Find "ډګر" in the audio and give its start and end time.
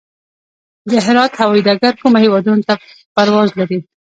1.67-1.93